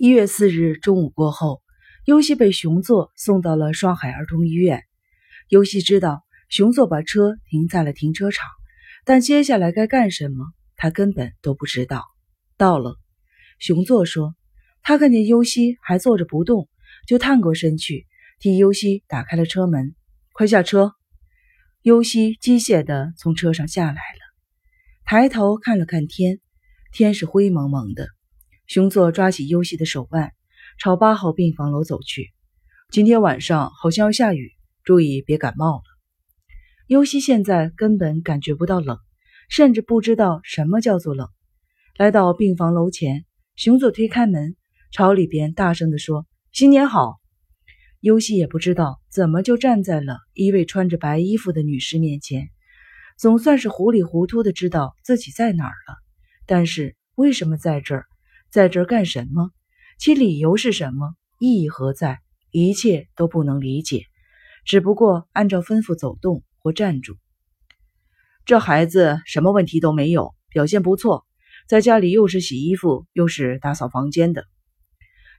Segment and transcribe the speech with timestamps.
[0.00, 1.60] 一月四日中午过后，
[2.04, 4.84] 尤西被熊座送到了双海儿童医院。
[5.48, 8.46] 尤西知道熊座把车停在了停车场，
[9.04, 10.44] 但接下来该干什么，
[10.76, 12.04] 他根本都不知道。
[12.56, 12.94] 到了，
[13.58, 14.36] 熊座说
[14.84, 16.68] ：“他看见尤西还坐着不动，
[17.08, 18.06] 就探过身去，
[18.38, 19.96] 替尤西打开了车门。
[20.32, 20.92] 快下车！”
[21.82, 24.20] 尤西机械地从车上下来了，
[25.04, 26.38] 抬头看了看天，
[26.92, 28.06] 天是灰蒙蒙的。
[28.68, 30.34] 熊座抓起尤西的手腕，
[30.78, 32.34] 朝八号病房楼走去。
[32.90, 34.52] 今天晚上好像要下雨，
[34.84, 35.82] 注意别感冒了。
[36.86, 38.98] 尤西现在根本感觉不到冷，
[39.48, 41.30] 甚至不知道什么叫做冷。
[41.96, 43.24] 来到病房楼前，
[43.56, 44.54] 熊座推开门，
[44.92, 47.16] 朝里边大声地说：“新年好。”
[48.00, 52.50] 尤西也不知道怎么就站在了一位穿着白衣服的女士面前，
[53.16, 55.96] 总算是糊里糊涂的知道自己在哪儿了。
[56.44, 58.04] 但是为什么在这儿？
[58.50, 59.50] 在这干什么？
[59.98, 61.14] 其理由是什么？
[61.38, 62.20] 意义何在？
[62.50, 64.04] 一切都不能理解。
[64.64, 67.16] 只不过按照吩咐走动或站住。
[68.46, 71.26] 这孩子什么问题都没有，表现不错，
[71.68, 74.46] 在家里又是洗衣服又是打扫房间的。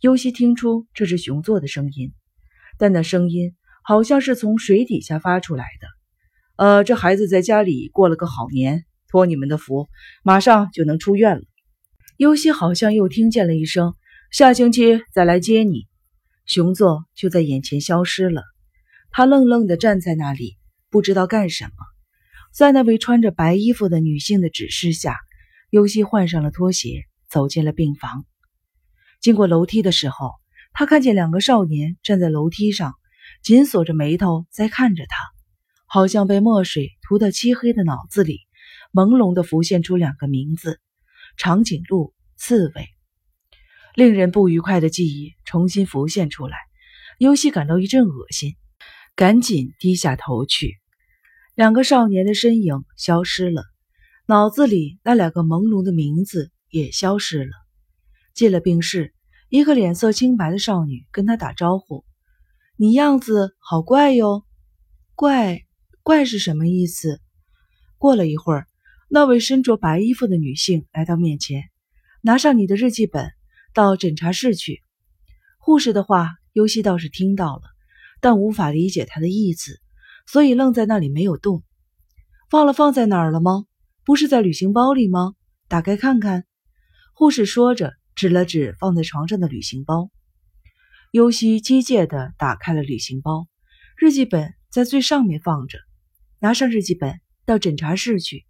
[0.00, 2.14] 尤西听出这是熊座的声音，
[2.78, 5.88] 但那声音好像是从水底下发出来的。
[6.56, 9.88] 呃，这孩子在家里过了个好年，托你们的福，
[10.22, 11.42] 马上就能出院了。
[12.16, 13.92] 尤西好像又听见了一声
[14.30, 15.88] ：“下星期再来接你。”
[16.46, 18.44] 熊座就在眼前消失了。
[19.10, 20.56] 他愣愣地站在那里，
[20.90, 21.70] 不知道干什么。
[22.52, 25.16] 在那位穿着白衣服的女性的指示下，
[25.70, 28.24] 尤西换上了拖鞋，走进了病房。
[29.20, 30.30] 经过楼梯的时候，
[30.72, 32.94] 他看见两个少年站在楼梯上，
[33.42, 35.16] 紧锁着眉头在看着他，
[35.86, 38.38] 好像被墨水涂得漆黑的脑子里，
[38.92, 40.78] 朦胧地浮现出两个名字。
[41.36, 42.88] 长颈鹿、刺猬，
[43.94, 46.56] 令人不愉快的记忆重新浮现出来。
[47.18, 48.56] 尤西感到一阵恶心，
[49.14, 50.78] 赶紧低下头去。
[51.54, 53.64] 两个少年的身影消失了，
[54.26, 57.52] 脑子里那两个朦胧的名字也消失了。
[58.34, 59.14] 进了病室，
[59.48, 62.04] 一个脸色清白的少女跟他打招呼
[62.76, 64.44] ：“你样子好怪哟。
[65.14, 65.62] ”“怪
[66.02, 67.20] 怪是什么意思？”
[67.98, 68.66] 过了一会儿。
[69.08, 71.64] 那位身着白衣服的女性来到面前，
[72.22, 73.30] 拿上你的日记本，
[73.72, 74.82] 到诊查室去。
[75.58, 77.62] 护士的话，尤西倒是听到了，
[78.20, 79.80] 但无法理解她的意思，
[80.26, 81.62] 所以愣在那里没有动。
[82.50, 83.66] 忘了放在哪儿了吗？
[84.04, 85.34] 不是在旅行包里吗？
[85.68, 86.44] 打开看看。
[87.14, 90.10] 护士说着，指了指放在床上的旅行包。
[91.10, 93.46] 尤西机械地打开了旅行包，
[93.96, 95.78] 日记本在最上面放着。
[96.40, 98.44] 拿上日记本，到诊查室去。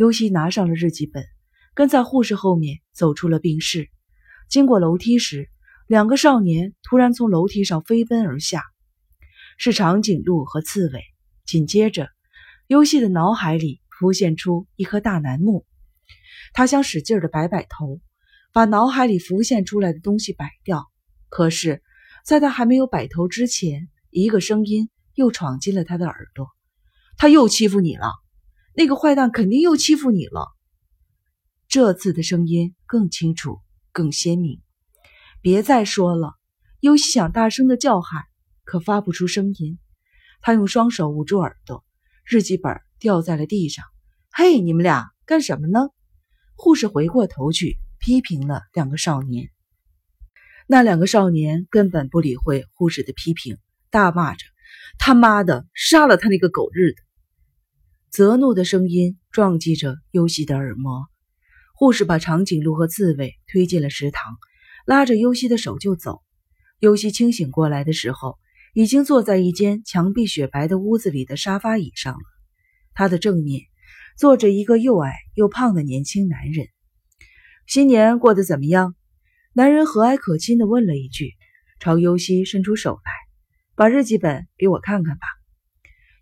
[0.00, 1.26] 尤西拿上了日记本，
[1.74, 3.90] 跟在护士后面走出了病室。
[4.48, 5.50] 经过楼梯时，
[5.86, 8.62] 两个少年突然从楼梯上飞奔而下，
[9.58, 11.02] 是长颈鹿和刺猬。
[11.44, 12.08] 紧接着，
[12.66, 15.66] 尤西的脑海里浮现出一棵大楠木，
[16.54, 18.00] 他想使劲的摆摆头，
[18.54, 20.86] 把脑海里浮现出来的东西摆掉。
[21.28, 21.82] 可是，
[22.24, 26.48] 在他还没有摆头之前，一个声音又闯进了他的耳朵
[27.18, 28.10] ：“他又欺负你了。”
[28.80, 30.48] 那个坏蛋肯定又欺负你了。
[31.68, 33.58] 这次的声音更清楚、
[33.92, 34.62] 更鲜明。
[35.42, 36.32] 别再说了，
[36.80, 38.22] 尤西想大声的叫喊，
[38.64, 39.78] 可发不出声音。
[40.40, 41.84] 他用双手捂住耳朵，
[42.24, 43.84] 日记本掉在了地上。
[44.32, 45.90] 嘿，你们俩干什么呢？
[46.54, 49.50] 护士回过头去批评了两个少年。
[50.66, 53.58] 那两个少年根本不理会护士的批评，
[53.90, 54.46] 大骂着
[54.98, 57.02] ：“他妈的，杀了他那个狗日的！”
[58.10, 61.06] 责怒的声音撞击着尤西的耳膜。
[61.74, 64.36] 护士把长颈鹿和刺猬推进了食堂，
[64.84, 66.20] 拉着尤西的手就走。
[66.80, 68.36] 尤西清醒过来的时候，
[68.74, 72.20] 已经坐在一间墙壁雪白的屋子里的沙发椅上了。
[72.94, 73.62] 他的正面
[74.16, 76.66] 坐着一个又矮又胖的年轻男人。
[77.66, 78.96] 新年过得怎么样？
[79.52, 81.34] 男人和蔼可亲地问了一句，
[81.78, 83.12] 朝尤西伸出手来
[83.76, 85.26] ：“把日记本给我看看吧。”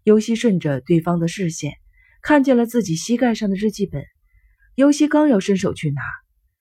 [0.05, 1.75] 尤西顺着对方的视线，
[2.23, 4.05] 看见了自己膝盖上的日记本。
[4.75, 6.03] 尤西刚要伸手去拿，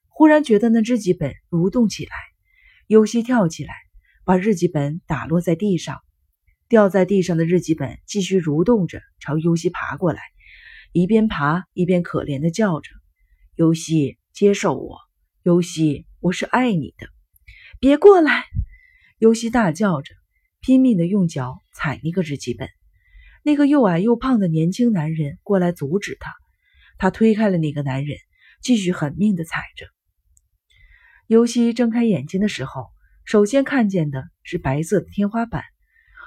[0.08, 2.12] 忽然觉得那日记本蠕动起来。
[2.86, 3.74] 尤西跳起来，
[4.24, 5.98] 把日记本打落在地上。
[6.68, 10.20] 掉在地上的日记本继续蠕动着，朝尤西爬过来，
[10.92, 12.90] 一边爬一边可怜地叫着
[13.56, 14.98] ：“尤西，接受我！
[15.42, 17.06] 尤西，我是爱你的！
[17.80, 18.44] 别过来！”
[19.18, 20.14] 尤西大叫着，
[20.60, 22.68] 拼命地用脚踩那个日记本。
[23.42, 26.34] 那个又矮又胖的年轻男人过来阻止他，
[26.98, 28.18] 他推开了那个男人，
[28.62, 29.86] 继续狠命地踩着。
[31.26, 32.86] 尤西睁开眼睛的时候，
[33.24, 35.62] 首先看见的是白色的天花板。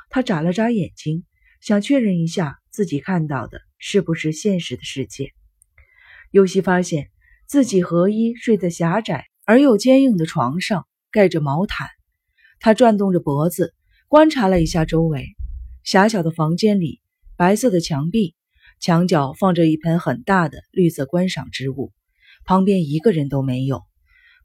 [0.10, 1.26] 他眨了眨眼睛，
[1.60, 5.32] 想确认一下自己看到的是不是现实的世界。
[6.32, 7.10] 尤西发现
[7.48, 11.88] 自己和衣睡在狭窄而又坚硬的床上，盖着毛毯。
[12.60, 13.74] 他转动着脖子，
[14.08, 15.36] 观察了一下周围。
[15.84, 17.02] 狭小的房间里，
[17.36, 18.36] 白色的墙壁，
[18.80, 21.92] 墙角放着一盆很大的绿色观赏植物，
[22.46, 23.84] 旁边一个人都没有。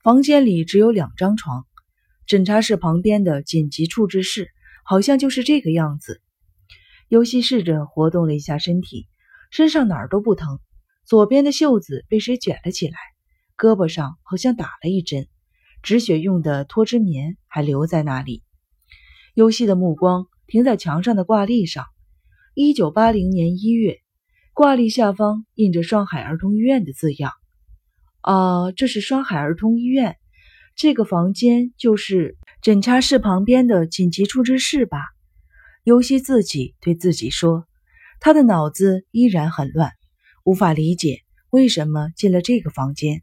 [0.03, 1.67] 房间里只有两张床，
[2.27, 4.51] 诊查室旁边的紧急处置室
[4.85, 6.23] 好像就是这个样子。
[7.09, 9.09] 尤西试着活动了一下身体，
[9.51, 10.59] 身上哪儿都不疼，
[11.05, 12.97] 左边的袖子被谁卷了起来，
[13.57, 15.29] 胳膊上好像打了一针。
[15.83, 18.43] 止血用的脱脂棉还留在那里。
[19.35, 21.85] 尤西的目光停在墙上的挂历上，
[22.55, 23.99] 一九八零年一月，
[24.55, 27.33] 挂历下方印着双海儿童医院的字样。
[28.21, 30.17] 啊，这是双海儿童医院，
[30.77, 34.99] 这个房间就是诊查室旁边的紧急处置室吧？
[35.85, 37.67] 尤西自己对自己说，
[38.21, 39.93] 他的脑子依然很乱，
[40.45, 41.21] 无法理解
[41.51, 43.23] 为什么进了这个房间。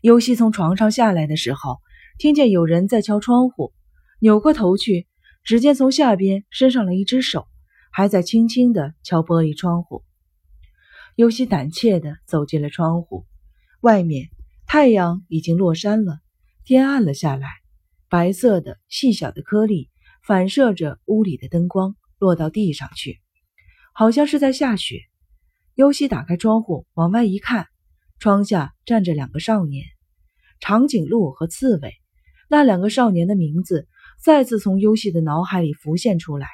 [0.00, 1.78] 尤西从床上下来的时候，
[2.18, 3.72] 听见有人在敲窗户，
[4.20, 5.08] 扭过头去，
[5.44, 7.46] 只见从下边伸上了一只手，
[7.92, 10.02] 还在轻轻地敲玻璃窗户。
[11.16, 13.26] 尤西胆怯地走进了窗户，
[13.80, 14.30] 外面
[14.66, 16.20] 太阳已经落山了，
[16.64, 17.48] 天暗了下来，
[18.08, 19.90] 白色的细小的颗粒
[20.26, 23.20] 反射着屋里的灯光，落到地上去，
[23.92, 25.02] 好像是在下雪。
[25.74, 27.66] 尤西打开窗户往外一看，
[28.18, 29.84] 窗下站着两个少年。
[30.58, 31.92] 长颈鹿和刺猬，
[32.48, 33.86] 那两个少年的名字
[34.24, 36.48] 再次从游戏的脑海里浮现出来。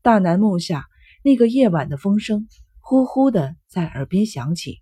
[0.00, 0.86] 大南梦下
[1.22, 2.48] 那个夜晚的风声，
[2.80, 4.78] 呼呼的在耳边响起。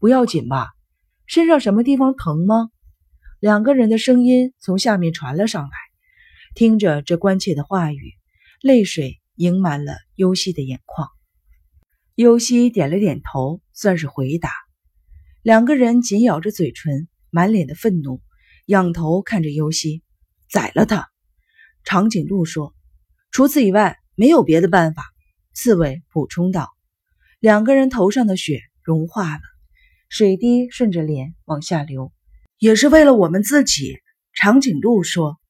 [0.00, 0.66] 不要紧吧？
[1.26, 2.70] 身上什么地方疼吗？
[3.38, 5.70] 两个人的声音从下面传了上来。
[6.56, 8.14] 听着这关切的话语，
[8.60, 11.06] 泪水盈满了尤西的眼眶。
[12.16, 14.50] 尤西点了点头，算是回答。
[15.40, 17.06] 两个人紧咬着嘴唇。
[17.30, 18.20] 满脸的愤怒，
[18.66, 20.02] 仰头看着尤西，
[20.50, 21.10] 宰了他。
[21.84, 22.74] 长颈鹿说
[23.32, 25.04] ：“除此以外，没有别的办法。”
[25.54, 26.70] 刺猬补充道。
[27.38, 29.40] 两个人头上的雪融化了，
[30.08, 32.12] 水滴顺着脸往下流。
[32.58, 33.98] 也是为了我们自己，
[34.34, 35.40] 长颈鹿说：“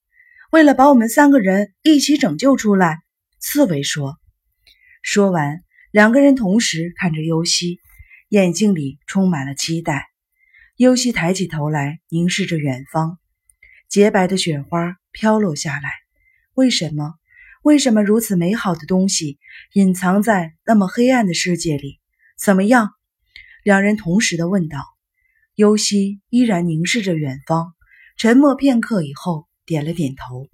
[0.52, 2.98] 为了把我们三个人一起拯救出来。”
[3.40, 4.16] 刺猬说。
[5.02, 7.80] 说完，两个人同时看着尤西，
[8.28, 10.06] 眼睛里充满了期待。
[10.76, 13.18] 尤西抬起头来，凝视着远方，
[13.88, 15.90] 洁白的雪花飘落下来。
[16.54, 17.14] 为什么？
[17.62, 19.38] 为什么如此美好的东西
[19.74, 22.00] 隐藏在那么黑暗的世界里？
[22.38, 22.90] 怎么样？
[23.62, 24.78] 两人同时的问道。
[25.54, 27.74] 尤西依然凝视着远方，
[28.16, 30.48] 沉默片刻以后，点了点头。